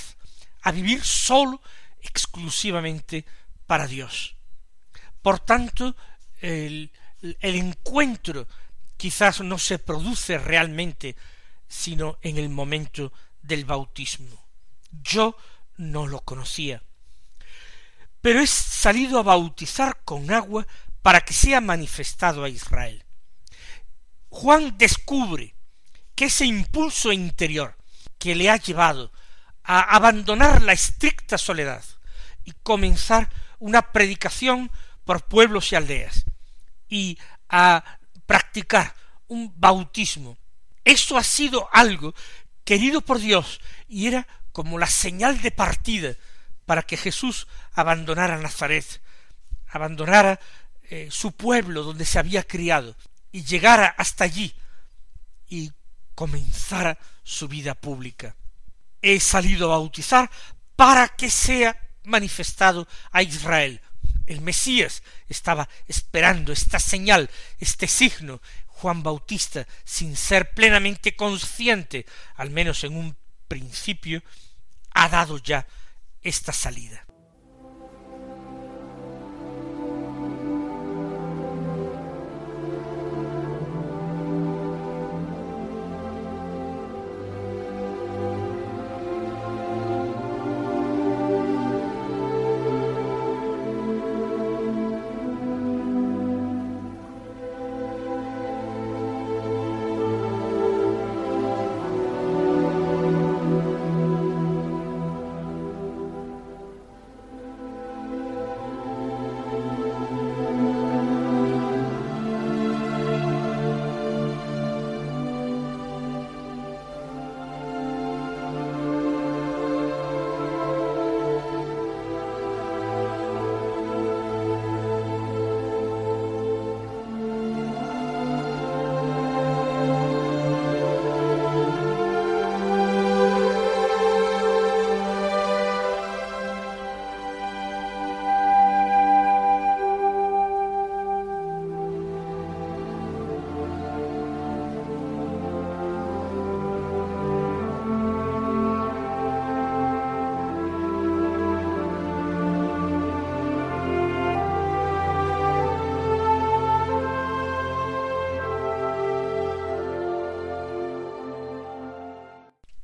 a 0.60 0.70
vivir 0.70 1.02
solo 1.02 1.62
exclusivamente 2.02 3.24
para 3.66 3.86
Dios. 3.86 4.36
Por 5.22 5.38
tanto, 5.40 5.96
el, 6.40 6.90
encuentro 7.40 8.46
quizás 8.96 9.40
no 9.40 9.58
se 9.58 9.78
produce 9.78 10.38
realmente 10.38 11.16
sino 11.68 12.18
en 12.22 12.36
el 12.36 12.48
momento 12.48 13.12
del 13.40 13.64
bautismo. 13.64 14.44
Yo 14.90 15.36
no 15.78 16.06
lo 16.06 16.20
conocía. 16.20 16.82
Pero 18.20 18.40
es 18.40 18.50
salido 18.50 19.18
a 19.18 19.22
bautizar 19.22 20.02
con 20.04 20.30
agua 20.30 20.66
para 21.00 21.22
que 21.22 21.32
sea 21.32 21.60
manifestado 21.60 22.44
a 22.44 22.48
Israel. 22.48 23.04
Juan 24.28 24.76
descubre 24.76 25.54
que 26.14 26.26
ese 26.26 26.44
impulso 26.44 27.12
interior 27.12 27.76
que 28.18 28.34
le 28.34 28.50
ha 28.50 28.56
llevado 28.56 29.12
a 29.64 29.96
abandonar 29.96 30.62
la 30.62 30.72
estricta 30.72 31.38
soledad 31.38 31.84
y 32.44 32.52
comenzar 32.62 33.30
una 33.62 33.92
predicación 33.92 34.72
por 35.04 35.24
pueblos 35.24 35.70
y 35.70 35.76
aldeas 35.76 36.24
y 36.88 37.16
a 37.48 37.84
practicar 38.26 38.92
un 39.28 39.52
bautismo. 39.56 40.36
Eso 40.84 41.16
ha 41.16 41.22
sido 41.22 41.68
algo 41.72 42.12
querido 42.64 43.02
por 43.02 43.20
Dios 43.20 43.60
y 43.86 44.08
era 44.08 44.26
como 44.50 44.80
la 44.80 44.88
señal 44.88 45.40
de 45.40 45.52
partida 45.52 46.16
para 46.66 46.82
que 46.82 46.96
Jesús 46.96 47.46
abandonara 47.72 48.36
Nazaret, 48.38 49.00
abandonara 49.68 50.40
eh, 50.90 51.08
su 51.12 51.30
pueblo 51.30 51.84
donde 51.84 52.04
se 52.04 52.18
había 52.18 52.42
criado 52.42 52.96
y 53.30 53.44
llegara 53.44 53.86
hasta 53.96 54.24
allí 54.24 54.52
y 55.48 55.70
comenzara 56.16 56.98
su 57.22 57.46
vida 57.46 57.74
pública. 57.74 58.34
He 59.00 59.20
salido 59.20 59.66
a 59.66 59.76
bautizar 59.78 60.28
para 60.74 61.08
que 61.08 61.30
sea 61.30 61.78
manifestado 62.04 62.88
a 63.10 63.22
Israel. 63.22 63.80
El 64.26 64.40
Mesías 64.40 65.02
estaba 65.28 65.68
esperando 65.88 66.52
esta 66.52 66.78
señal, 66.78 67.30
este 67.58 67.88
signo. 67.88 68.40
Juan 68.66 69.02
Bautista, 69.02 69.66
sin 69.84 70.16
ser 70.16 70.54
plenamente 70.54 71.14
consciente, 71.14 72.04
al 72.34 72.50
menos 72.50 72.82
en 72.82 72.96
un 72.96 73.16
principio, 73.46 74.22
ha 74.90 75.08
dado 75.08 75.38
ya 75.38 75.66
esta 76.20 76.52
salida. 76.52 77.06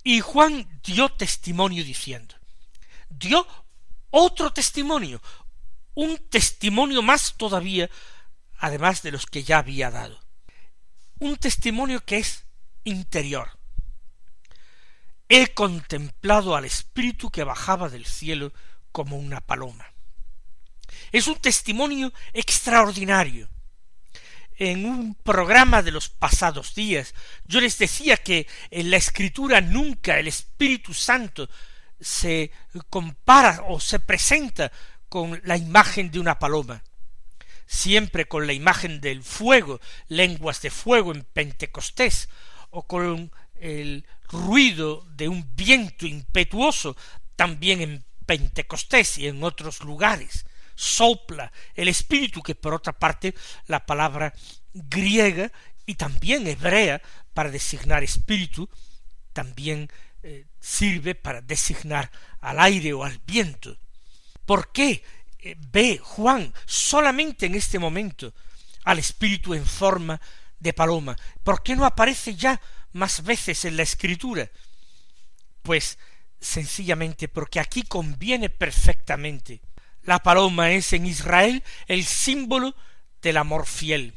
Y 0.05 0.21
Juan 0.21 0.81
dio 0.83 1.09
testimonio 1.11 1.85
diciendo, 1.85 2.35
dio 3.09 3.47
otro 4.11 4.53
testimonio, 4.53 5.21
un 5.95 6.19
testimonio 6.31 7.03
más 7.03 7.35
todavía, 7.37 7.91
además 8.59 9.03
de 9.03 9.13
los 9.13 9.27
que 9.27 9.43
ya 9.43 9.59
había 9.59 9.91
dado. 9.91 10.19
Un 11.19 11.37
testimonio 11.37 12.05
que 12.05 12.19
es 12.19 12.45
interior. 12.85 13.59
He 15.29 15.53
contemplado 15.53 16.57
al 16.57 16.65
Espíritu 16.65 17.31
que 17.31 17.45
bajaba 17.45 17.89
del 17.89 18.07
cielo 18.07 18.53
como 18.93 19.19
una 19.19 19.41
paloma. 19.41 19.87
Es 21.13 21.27
un 21.27 21.37
testimonio 21.37 22.13
extraordinario. 22.33 23.49
En 24.61 24.87
un 24.87 25.15
programa 25.15 25.83
de 25.85 25.93
los 25.93 26.09
pasados 26.09 26.75
días 26.75 27.15
yo 27.45 27.61
les 27.61 27.79
decía 27.79 28.17
que 28.17 28.49
en 28.73 28.91
la 28.91 28.97
escritura 28.97 29.61
nunca 29.61 30.19
el 30.19 30.27
Espíritu 30.27 30.93
Santo 30.95 31.49
se 32.01 32.51
compara 32.91 33.63
o 33.69 33.79
se 33.79 34.01
presenta 34.01 34.73
con 35.09 35.41
la 35.45 35.57
imagen 35.57 36.11
de 36.11 36.19
una 36.19 36.41
paloma, 36.41 36.83
siempre 37.67 38.27
con 38.27 38.49
la 38.49 38.53
imagen 38.53 39.01
del 39.01 39.23
fuego, 39.23 39.81
lenguas 40.09 40.61
de 40.61 40.71
fuego 40.71 41.13
en 41.13 41.23
Pentecostés, 41.23 42.29
o 42.71 42.83
con 42.83 43.31
el 43.61 44.07
ruido 44.29 45.07
de 45.11 45.29
un 45.29 45.55
viento 45.55 46.05
impetuoso 46.05 46.97
también 47.37 47.81
en 47.81 48.05
Pentecostés 48.27 49.19
y 49.19 49.29
en 49.29 49.45
otros 49.45 49.81
lugares. 49.83 50.47
Sopla 50.79 51.51
el 51.75 51.89
espíritu, 51.89 52.41
que 52.41 52.55
por 52.55 52.73
otra 52.73 52.93
parte 52.93 53.35
la 53.67 53.85
palabra 53.85 54.33
griega 54.73 55.51
y 55.85 55.97
también 55.97 56.47
hebrea 56.47 57.03
para 57.35 57.51
designar 57.51 58.05
espíritu, 58.05 58.71
también 59.33 59.91
eh, 60.23 60.47
sirve 60.61 61.17
para 61.17 61.41
designar 61.41 62.13
al 62.41 62.61
aire 62.61 62.93
o 62.93 63.03
al 63.03 63.19
viento. 63.27 63.77
¿Por 64.47 64.71
qué 64.71 65.03
eh, 65.41 65.57
ve 65.59 65.99
Juan 66.01 66.55
solamente 66.65 67.47
en 67.47 67.57
este 67.57 67.81
momento 67.81 68.33
al 68.85 69.01
espíritu 69.01 69.55
en 69.55 69.67
forma 69.67 70.21
de 70.61 70.73
paloma? 70.73 71.17
¿Por 71.43 71.65
qué 71.65 71.75
no 71.75 71.87
aparece 71.87 72.37
ya 72.37 72.61
más 72.93 73.25
veces 73.25 73.65
en 73.65 73.77
la 73.77 73.83
escritura? 73.83 74.49
Pues 75.63 75.99
sencillamente 76.41 77.27
porque 77.27 77.59
aquí 77.59 77.83
conviene 77.83 78.49
perfectamente. 78.49 79.61
La 80.03 80.21
paloma 80.21 80.71
es 80.73 80.93
en 80.93 81.07
Israel 81.07 81.63
el 81.87 82.05
símbolo 82.05 82.75
del 83.23 83.37
amor 83.37 83.67
fiel. 83.67 84.15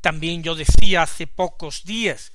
También 0.00 0.42
yo 0.42 0.54
decía 0.54 1.02
hace 1.02 1.26
pocos 1.26 1.84
días 1.84 2.32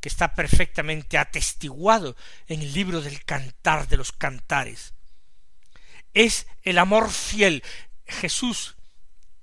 que 0.00 0.08
está 0.08 0.34
perfectamente 0.34 1.16
atestiguado 1.16 2.16
en 2.46 2.60
el 2.60 2.72
libro 2.74 3.00
del 3.00 3.24
Cantar 3.24 3.88
de 3.88 3.96
los 3.96 4.12
Cantares. 4.12 4.92
Es 6.12 6.46
el 6.62 6.78
amor 6.78 7.10
fiel. 7.10 7.62
Jesús 8.06 8.76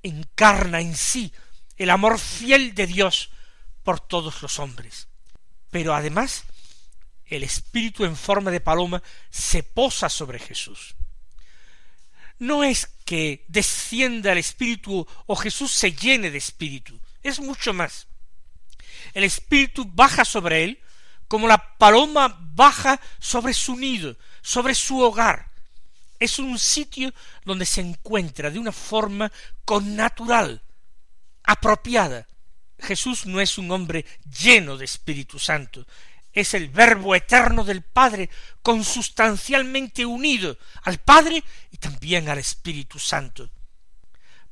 encarna 0.04 0.82
en 0.82 0.96
sí 0.96 1.34
el 1.78 1.90
amor 1.90 2.20
fiel 2.20 2.76
de 2.76 2.86
Dios 2.88 3.32
por 3.84 4.00
todos 4.00 4.42
los 4.42 4.60
hombres. 4.60 5.08
Pero 5.72 5.96
además, 5.96 6.44
el 7.26 7.44
Espíritu 7.44 8.06
en 8.06 8.16
forma 8.16 8.52
de 8.52 8.62
paloma 8.62 9.02
se 9.30 9.64
posa 9.64 10.10
sobre 10.10 10.38
Jesús. 10.38 10.96
No 12.42 12.64
es 12.64 12.90
que 13.06 13.46
descienda 13.48 14.32
el 14.32 14.40
Espíritu 14.40 15.06
o 15.28 15.36
Jesús 15.36 15.72
se 15.72 15.92
llene 15.94 16.32
de 16.32 16.40
Espíritu, 16.40 17.00
es 17.22 17.40
mucho 17.40 17.72
más 17.72 18.08
el 19.14 19.24
espíritu 19.24 19.86
baja 19.86 20.26
sobre 20.26 20.64
él 20.64 20.80
como 21.28 21.48
la 21.48 21.78
paloma 21.78 22.38
baja 22.54 23.00
sobre 23.20 23.54
su 23.54 23.78
nido, 23.78 24.18
sobre 24.42 24.76
su 24.76 25.00
hogar. 25.00 25.50
Es 26.20 26.40
un 26.40 26.60
sitio 26.60 27.14
donde 27.46 27.66
se 27.66 27.82
encuentra 27.82 28.52
de 28.52 28.60
una 28.60 28.72
forma 28.72 29.32
connatural, 29.64 30.62
apropiada. 31.44 32.28
Jesús 32.80 33.26
no 33.26 33.40
es 33.40 33.58
un 33.58 33.72
hombre 33.72 34.06
lleno 34.26 34.76
de 34.78 34.86
Espíritu 34.86 35.40
Santo, 35.40 35.88
es 36.34 36.54
el 36.54 36.70
Verbo 36.70 37.16
eterno 37.16 37.64
del 37.64 37.82
Padre, 37.82 38.30
consustancialmente 38.62 40.06
unido 40.06 40.58
al 40.84 41.00
Padre 41.00 41.44
y 41.72 41.78
también 41.78 42.30
al 42.30 42.40
Espíritu 42.40 43.00
Santo. 43.00 43.50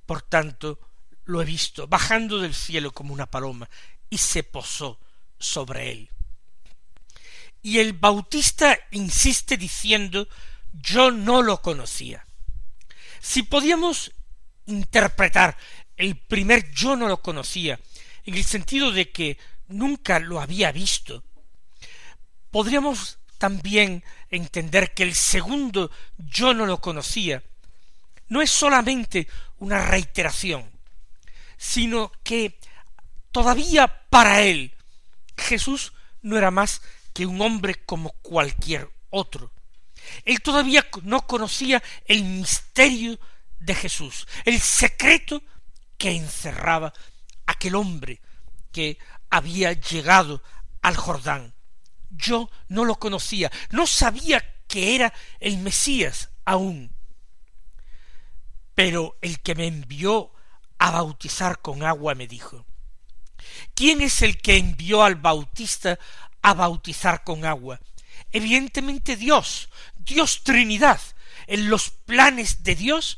Por 0.06 0.22
tanto, 0.24 0.80
lo 1.26 1.42
he 1.42 1.46
visto 1.46 1.88
bajando 1.88 2.40
del 2.40 2.54
cielo 2.54 2.92
como 2.92 3.14
una 3.14 3.28
paloma, 3.28 3.70
y 4.10 4.18
se 4.18 4.44
posó 4.44 5.00
sobre 5.38 5.92
él. 5.92 6.10
Y 7.62 7.80
el 7.80 7.94
bautista 7.94 8.78
insiste 8.92 9.58
diciendo 9.58 10.28
yo 10.74 11.12
no 11.12 11.42
lo 11.42 11.62
conocía. 11.62 12.26
Si 13.20 13.44
podíamos 13.44 14.12
interpretar 14.66 15.58
el 15.98 16.16
primer 16.18 16.72
yo 16.72 16.96
no 16.96 17.08
lo 17.08 17.22
conocía 17.22 17.80
en 18.26 18.36
el 18.36 18.44
sentido 18.44 18.92
de 18.92 19.12
que 19.12 19.38
nunca 19.68 20.20
lo 20.20 20.40
había 20.40 20.72
visto, 20.72 21.24
podríamos 22.52 23.20
también 23.38 24.04
entender 24.30 24.94
que 24.94 25.04
el 25.04 25.16
segundo 25.16 25.92
yo 26.18 26.54
no 26.54 26.66
lo 26.66 26.82
conocía 26.82 27.44
no 28.28 28.42
es 28.42 28.52
solamente 28.52 29.28
una 29.58 29.88
reiteración, 29.88 30.70
sino 31.58 32.12
que 32.24 32.60
Todavía 33.32 33.88
para 34.10 34.42
él 34.42 34.74
Jesús 35.38 35.94
no 36.22 36.38
era 36.38 36.52
más 36.52 36.82
que 37.14 37.26
un 37.26 37.42
hombre 37.42 37.76
como 37.86 38.12
cualquier 38.22 38.90
otro. 39.10 39.52
Él 40.26 40.42
todavía 40.42 40.88
no 41.04 41.28
conocía 41.28 41.82
el 42.06 42.24
misterio 42.24 43.20
de 43.60 43.76
Jesús, 43.76 44.28
el 44.46 44.60
secreto 44.60 45.44
que 45.98 46.12
encerraba 46.12 46.94
aquel 47.46 47.76
hombre 47.76 48.20
que 48.72 48.98
había 49.30 49.74
llegado 49.74 50.42
al 50.82 50.98
Jordán. 50.98 51.54
Yo 52.10 52.50
no 52.68 52.86
lo 52.86 52.96
conocía, 52.96 53.52
no 53.72 53.88
sabía 53.88 54.44
que 54.68 54.96
era 54.96 55.14
el 55.40 55.58
Mesías 55.58 56.30
aún. 56.46 56.92
Pero 58.76 59.18
el 59.22 59.40
que 59.42 59.56
me 59.56 59.68
envió 59.68 60.32
a 60.78 60.92
bautizar 60.92 61.60
con 61.60 61.84
agua 61.84 62.16
me 62.16 62.28
dijo, 62.28 62.66
¿Quién 63.74 64.02
es 64.02 64.22
el 64.22 64.38
que 64.38 64.58
envió 64.58 65.04
al 65.04 65.16
bautista 65.16 66.00
a 66.42 66.54
bautizar 66.54 67.24
con 67.24 67.46
agua? 67.46 67.80
Evidentemente 68.32 69.16
Dios, 69.16 69.70
Dios 69.98 70.44
Trinidad. 70.44 71.02
En 71.48 71.70
los 71.70 71.90
planes 71.90 72.64
de 72.64 72.76
Dios 72.76 73.18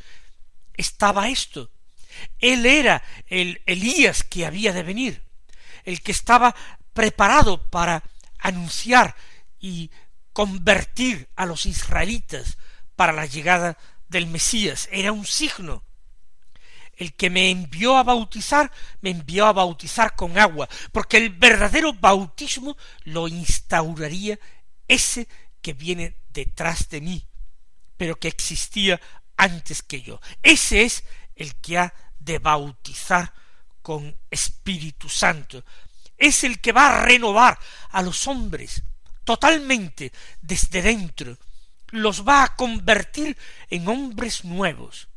estaba 0.75 1.29
esto. 1.29 1.69
Él 2.39 2.65
era 2.65 3.03
el 3.27 3.61
Elías 3.65 4.23
que 4.23 4.45
había 4.45 4.73
de 4.73 4.83
venir, 4.83 5.23
el 5.83 6.01
que 6.01 6.11
estaba 6.11 6.55
preparado 6.93 7.69
para 7.69 8.03
anunciar 8.41 9.15
y 9.59 9.91
convertir 10.33 11.29
a 11.35 11.45
los 11.45 11.65
israelitas 11.65 12.57
para 12.95 13.13
la 13.13 13.25
llegada 13.25 13.77
del 14.09 14.27
Mesías. 14.27 14.89
Era 14.91 15.11
un 15.11 15.25
signo 15.25 15.83
el 17.01 17.13
que 17.13 17.29
me 17.29 17.49
envió 17.49 17.97
a 17.97 18.03
bautizar, 18.03 18.71
me 19.01 19.09
envió 19.09 19.47
a 19.47 19.53
bautizar 19.53 20.15
con 20.15 20.37
agua, 20.37 20.69
porque 20.91 21.17
el 21.17 21.29
verdadero 21.29 21.93
bautismo 21.93 22.77
lo 23.05 23.27
instauraría 23.27 24.37
ese 24.87 25.27
que 25.61 25.73
viene 25.73 26.17
detrás 26.29 26.89
de 26.89 27.01
mí, 27.01 27.27
pero 27.97 28.19
que 28.19 28.27
existía 28.27 29.01
antes 29.35 29.81
que 29.81 30.01
yo. 30.01 30.19
Ese 30.43 30.83
es 30.83 31.03
el 31.35 31.55
que 31.55 31.79
ha 31.79 31.93
de 32.19 32.37
bautizar 32.37 33.33
con 33.81 34.15
Espíritu 34.29 35.09
Santo. 35.09 35.63
Es 36.21 36.45
el 36.45 36.61
que 36.61 36.71
va 36.71 36.87
a 36.87 37.05
renovar 37.05 37.59
a 37.89 38.01
los 38.01 38.27
hombres 38.27 38.83
totalmente 39.25 40.13
desde 40.41 40.81
dentro. 40.81 41.37
Los 41.89 42.25
va 42.25 42.43
a 42.43 42.55
convertir 42.55 43.37
en 43.69 43.87
hombres 43.89 44.45
nuevos 44.45 45.09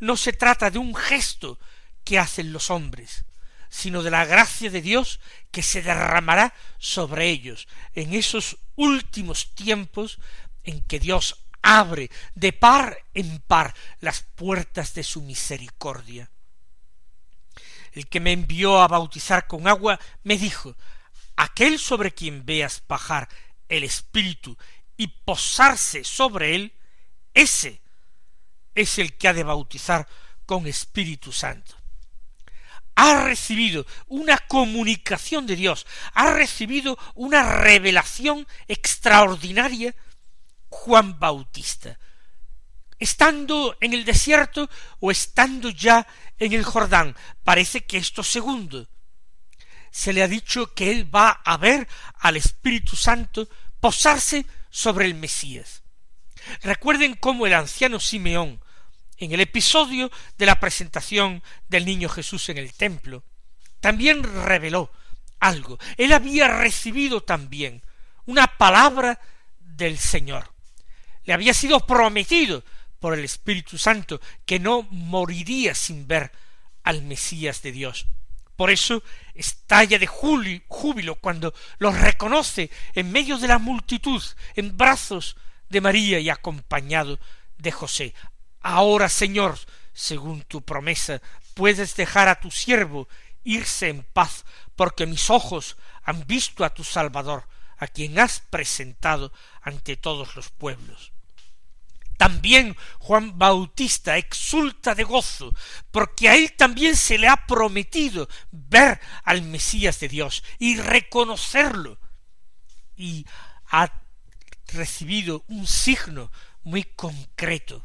no 0.00 0.16
se 0.16 0.32
trata 0.32 0.70
de 0.70 0.78
un 0.78 0.94
gesto 0.94 1.58
que 2.04 2.18
hacen 2.18 2.52
los 2.52 2.70
hombres, 2.70 3.24
sino 3.68 4.02
de 4.02 4.10
la 4.10 4.24
gracia 4.24 4.70
de 4.70 4.80
Dios 4.80 5.20
que 5.50 5.62
se 5.62 5.82
derramará 5.82 6.54
sobre 6.78 7.28
ellos 7.28 7.68
en 7.94 8.14
esos 8.14 8.58
últimos 8.76 9.54
tiempos 9.54 10.18
en 10.64 10.82
que 10.82 11.00
Dios 11.00 11.44
abre 11.62 12.10
de 12.34 12.52
par 12.52 12.98
en 13.14 13.40
par 13.40 13.74
las 14.00 14.22
puertas 14.22 14.94
de 14.94 15.02
su 15.02 15.22
misericordia. 15.22 16.30
El 17.96 18.08
que 18.08 18.20
me 18.20 18.32
envió 18.32 18.82
a 18.82 18.88
bautizar 18.88 19.46
con 19.46 19.66
agua 19.66 19.98
me 20.22 20.36
dijo, 20.36 20.76
aquel 21.34 21.78
sobre 21.78 22.12
quien 22.12 22.44
veas 22.44 22.82
bajar 22.86 23.26
el 23.70 23.84
Espíritu 23.84 24.54
y 24.98 25.06
posarse 25.06 26.04
sobre 26.04 26.54
él, 26.54 26.74
ese 27.32 27.80
es 28.74 28.98
el 28.98 29.16
que 29.16 29.28
ha 29.28 29.32
de 29.32 29.44
bautizar 29.44 30.06
con 30.44 30.66
Espíritu 30.66 31.32
Santo. 31.32 31.74
ha 32.96 33.24
recibido 33.24 33.86
una 34.08 34.36
comunicación 34.38 35.46
de 35.46 35.56
Dios, 35.56 35.86
ha 36.12 36.32
recibido 36.32 36.98
una 37.14 37.60
revelación 37.60 38.46
extraordinaria 38.68 39.94
Juan 40.68 41.18
Bautista, 41.18 41.98
estando 42.98 43.76
en 43.80 43.92
el 43.92 44.04
desierto 44.04 44.68
o 45.00 45.10
estando 45.10 45.70
ya 45.70 46.06
en 46.38 46.52
el 46.52 46.64
Jordán. 46.64 47.16
Parece 47.44 47.84
que 47.84 47.98
esto 47.98 48.22
segundo. 48.22 48.88
Se 49.90 50.12
le 50.12 50.22
ha 50.22 50.28
dicho 50.28 50.74
que 50.74 50.90
él 50.90 51.14
va 51.14 51.30
a 51.30 51.56
ver 51.56 51.88
al 52.18 52.36
Espíritu 52.36 52.96
Santo 52.96 53.48
posarse 53.80 54.46
sobre 54.70 55.06
el 55.06 55.14
Mesías. 55.14 55.82
Recuerden 56.62 57.14
cómo 57.14 57.46
el 57.46 57.54
anciano 57.54 57.98
Simeón, 57.98 58.60
en 59.18 59.32
el 59.32 59.40
episodio 59.40 60.10
de 60.36 60.46
la 60.46 60.60
presentación 60.60 61.42
del 61.68 61.86
niño 61.86 62.08
Jesús 62.08 62.48
en 62.50 62.58
el 62.58 62.74
templo, 62.74 63.24
también 63.80 64.22
reveló 64.22 64.92
algo. 65.40 65.78
Él 65.96 66.12
había 66.12 66.48
recibido 66.48 67.22
también 67.22 67.82
una 68.26 68.46
palabra 68.46 69.18
del 69.60 69.98
Señor. 69.98 70.52
Le 71.24 71.32
había 71.32 71.54
sido 71.54 71.80
prometido 71.80 72.62
por 73.00 73.14
el 73.14 73.24
Espíritu 73.24 73.78
Santo 73.78 74.20
que 74.44 74.58
no 74.58 74.82
moriría 74.90 75.74
sin 75.74 76.06
ver 76.06 76.32
al 76.82 77.02
Mesías 77.02 77.62
de 77.62 77.72
Dios. 77.72 78.06
Por 78.56 78.70
eso 78.70 79.02
estalla 79.34 79.98
de 79.98 80.06
júbilo 80.06 81.14
cuando 81.16 81.52
lo 81.78 81.92
reconoce 81.92 82.70
en 82.94 83.12
medio 83.12 83.38
de 83.38 83.48
la 83.48 83.58
multitud, 83.58 84.22
en 84.54 84.76
brazos 84.76 85.36
de 85.68 85.80
María 85.80 86.18
y 86.18 86.30
acompañado 86.30 87.18
de 87.58 87.70
José. 87.70 88.14
Ahora, 88.62 89.08
Señor, 89.08 89.58
según 89.92 90.42
tu 90.42 90.62
promesa, 90.62 91.20
puedes 91.54 91.96
dejar 91.96 92.28
a 92.28 92.40
tu 92.40 92.50
siervo 92.50 93.08
irse 93.44 93.88
en 93.88 94.02
paz, 94.02 94.44
porque 94.74 95.06
mis 95.06 95.30
ojos 95.30 95.76
han 96.02 96.26
visto 96.26 96.64
a 96.64 96.74
tu 96.74 96.82
Salvador, 96.82 97.46
a 97.78 97.86
quien 97.86 98.18
has 98.18 98.40
presentado 98.40 99.32
ante 99.60 99.96
todos 99.96 100.34
los 100.34 100.50
pueblos. 100.50 101.12
También 102.16 102.76
Juan 102.98 103.38
Bautista 103.38 104.16
exulta 104.16 104.94
de 104.94 105.04
gozo, 105.04 105.54
porque 105.90 106.28
a 106.28 106.36
él 106.36 106.54
también 106.56 106.96
se 106.96 107.18
le 107.18 107.28
ha 107.28 107.46
prometido 107.46 108.28
ver 108.50 109.00
al 109.24 109.42
Mesías 109.42 110.00
de 110.00 110.08
Dios 110.08 110.42
y 110.58 110.76
reconocerlo. 110.76 111.98
Y 112.96 113.26
ha 113.68 113.92
recibido 114.68 115.44
un 115.48 115.66
signo 115.66 116.32
muy 116.62 116.84
concreto, 116.84 117.84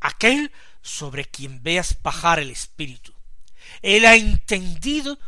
aquel 0.00 0.50
sobre 0.82 1.24
quien 1.24 1.62
veas 1.62 1.96
bajar 2.02 2.38
el 2.38 2.50
Espíritu. 2.50 3.14
Él 3.82 4.06
ha 4.06 4.14
entendido 4.14 5.18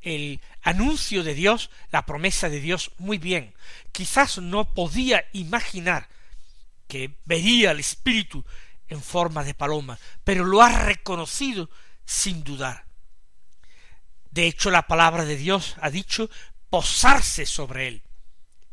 el 0.00 0.40
anuncio 0.62 1.24
de 1.24 1.34
Dios, 1.34 1.70
la 1.90 2.06
promesa 2.06 2.48
de 2.48 2.60
Dios 2.60 2.92
muy 2.98 3.18
bien. 3.18 3.54
Quizás 3.92 4.38
no 4.38 4.72
podía 4.72 5.24
imaginar 5.32 6.08
que 6.86 7.18
veía 7.24 7.70
al 7.70 7.80
Espíritu 7.80 8.44
en 8.88 9.02
forma 9.02 9.44
de 9.44 9.54
paloma, 9.54 9.98
pero 10.24 10.44
lo 10.44 10.62
ha 10.62 10.84
reconocido 10.84 11.70
sin 12.04 12.44
dudar. 12.44 12.86
De 14.30 14.46
hecho, 14.46 14.70
la 14.70 14.86
palabra 14.86 15.24
de 15.24 15.36
Dios 15.36 15.76
ha 15.80 15.90
dicho 15.90 16.30
posarse 16.70 17.46
sobre 17.46 17.88
él. 17.88 18.02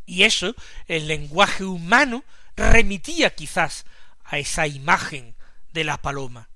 Y 0.05 0.23
eso, 0.23 0.55
el 0.87 1.07
lenguaje 1.07 1.63
humano, 1.63 2.23
remitía 2.55 3.33
quizás 3.33 3.85
a 4.25 4.37
esa 4.37 4.67
imagen 4.67 5.35
de 5.71 5.83
la 5.83 6.01
paloma. 6.01 6.49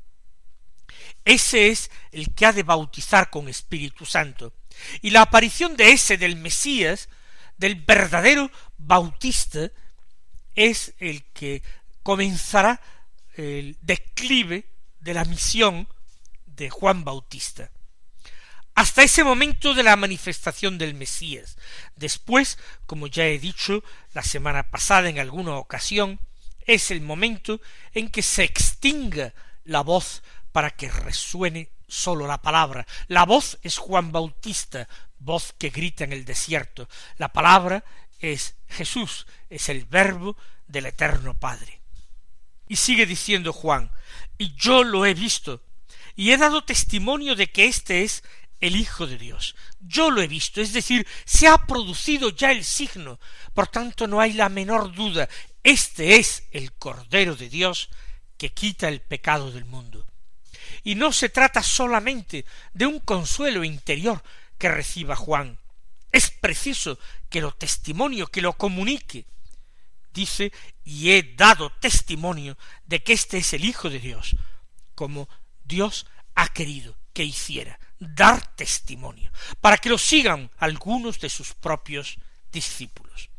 Ese 1.26 1.70
es 1.70 1.92
el 2.12 2.34
que 2.34 2.46
ha 2.46 2.54
de 2.54 2.64
bautizar 2.64 3.30
con 3.30 3.48
Espíritu 3.48 4.06
Santo. 4.06 4.54
Y 5.02 5.10
la 5.10 5.24
aparición 5.24 5.76
de 5.76 5.92
ese 5.92 6.18
del 6.18 6.36
Mesías, 6.36 7.10
del 7.58 7.76
verdadero 7.76 8.52
bautista, 8.78 9.72
es 10.58 10.94
el 11.00 11.24
que 11.32 11.64
comenzará 12.04 12.82
el 13.36 13.78
declive 13.82 14.66
de 15.00 15.14
la 15.14 15.24
misión 15.24 15.88
de 16.46 16.70
Juan 16.70 17.06
Bautista. 17.06 17.70
Hasta 18.74 19.04
ese 19.04 19.24
momento 19.24 19.74
de 19.74 19.84
la 19.84 19.96
manifestación 19.96 20.78
del 20.78 20.96
Mesías. 20.96 21.58
Después, 21.96 22.58
como 22.86 23.08
ya 23.08 23.26
he 23.26 23.40
dicho 23.40 23.84
la 24.14 24.24
semana 24.24 24.64
pasada 24.64 25.10
en 25.10 25.20
alguna 25.20 25.56
ocasión, 25.56 26.20
es 26.66 26.92
el 26.92 27.02
momento 27.02 27.62
en 27.94 28.10
que 28.10 28.22
se 28.22 28.44
extinga 28.44 29.34
la 29.64 29.82
voz 29.82 30.24
para 30.52 30.72
que 30.72 30.90
resuene 30.90 31.70
sólo 31.88 32.26
la 32.28 32.42
palabra. 32.42 32.86
La 33.08 33.26
voz 33.26 33.60
es 33.62 33.78
Juan 33.78 34.12
Bautista, 34.12 34.88
voz 35.20 35.54
que 35.58 35.70
grita 35.70 36.04
en 36.04 36.14
el 36.14 36.26
desierto. 36.26 36.90
La 37.18 37.32
palabra 37.32 37.84
es 38.20 38.56
Jesús, 38.70 39.28
es 39.50 39.70
el 39.70 39.86
verbo 39.86 40.38
del 40.68 40.88
eterno 40.88 41.34
Padre. 41.34 41.82
Y 42.68 42.76
sigue 42.76 43.06
diciendo 43.06 43.54
Juan, 43.54 43.92
y 44.38 44.54
yo 44.56 44.84
lo 44.84 45.06
he 45.06 45.14
visto, 45.14 45.62
y 46.16 46.32
he 46.32 46.38
dado 46.38 46.64
testimonio 46.64 47.36
de 47.36 47.48
que 47.48 47.66
éste 47.66 48.04
es 48.04 48.24
el 48.60 48.76
Hijo 48.76 49.08
de 49.08 49.18
Dios. 49.18 49.56
Yo 49.80 50.10
lo 50.10 50.22
he 50.22 50.28
visto, 50.28 50.62
es 50.62 50.74
decir, 50.74 51.08
se 51.26 51.48
ha 51.48 51.58
producido 51.58 52.30
ya 52.30 52.52
el 52.52 52.64
signo, 52.66 53.20
por 53.54 53.68
tanto 53.68 54.08
no 54.08 54.20
hay 54.20 54.34
la 54.34 54.50
menor 54.50 54.94
duda, 54.94 55.30
este 55.64 56.18
es 56.18 56.44
el 56.52 56.74
Cordero 56.74 57.36
de 57.36 57.50
Dios 57.50 57.90
que 58.38 58.50
quita 58.50 58.88
el 58.88 59.02
pecado 59.02 59.52
del 59.52 59.66
mundo. 59.66 60.06
Y 60.84 60.96
no 60.96 61.12
se 61.14 61.30
trata 61.30 61.64
solamente 61.64 62.46
de 62.74 62.86
un 62.86 63.00
consuelo 63.00 63.64
interior 63.64 64.24
que 64.58 64.70
reciba 64.70 65.16
Juan, 65.16 65.60
es 66.12 66.32
preciso 66.32 66.98
que 67.30 67.42
lo 67.42 67.52
testimonio, 67.52 68.28
que 68.28 68.42
lo 68.42 68.54
comunique. 68.54 69.26
Dice, 70.14 70.52
y 70.84 71.12
he 71.12 71.24
dado 71.36 71.72
testimonio 71.80 72.58
de 72.86 73.04
que 73.04 73.14
este 73.14 73.38
es 73.38 73.54
el 73.54 73.66
Hijo 73.66 73.90
de 73.90 74.00
Dios, 74.00 74.36
como 74.96 75.30
Dios 75.64 76.08
ha 76.34 76.48
querido 76.50 76.98
que 77.14 77.24
hiciera, 77.24 77.80
dar 78.00 78.56
testimonio, 78.56 79.32
para 79.62 79.78
que 79.78 79.90
lo 79.90 79.98
sigan 79.98 80.50
algunos 80.58 81.20
de 81.20 81.30
sus 81.30 81.54
propios 81.54 82.18
discípulos. 82.52 83.30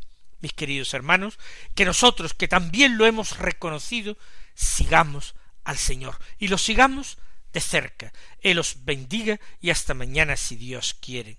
Mis 0.41 0.53
queridos 0.53 0.95
hermanos, 0.95 1.39
que 1.75 1.85
nosotros, 1.85 2.35
que 2.35 2.49
también 2.49 2.97
lo 2.97 3.07
hemos 3.07 3.39
reconocido, 3.39 4.17
sigamos 4.55 5.35
al 5.65 5.79
Señor 5.79 6.19
y 6.39 6.49
lo 6.49 6.59
sigamos 6.59 7.19
de 7.53 7.61
cerca. 7.61 8.13
Él 8.41 8.59
os 8.59 8.85
bendiga 8.85 9.41
y 9.61 9.71
hasta 9.71 9.95
mañana 9.95 10.37
si 10.37 10.57
Dios 10.57 10.95
quiere. 10.95 11.39